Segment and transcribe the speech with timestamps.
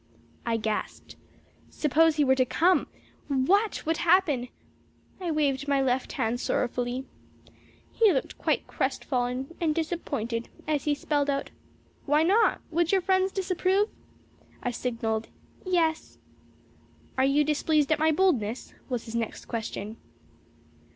[0.47, 1.15] I gasped!
[1.69, 2.87] Suppose he were to come?
[3.27, 4.47] What would happen?
[5.19, 7.05] I waved my left hand sorrowfully.
[7.93, 11.51] He looked quite crestfallen and disappointed as he spelled out:
[12.07, 12.61] "Why not?
[12.71, 13.89] Would your friends disapprove?"
[14.63, 15.27] I signalled:
[15.67, 16.17] "Yes."
[17.15, 19.97] "Are you displeased at my boldness?" was his next question.